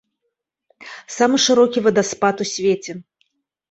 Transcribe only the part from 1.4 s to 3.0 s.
шырокі вадаспад у свеце.